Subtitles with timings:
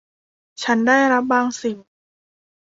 [0.63, 1.77] ฉันได้รับบางสิ่ง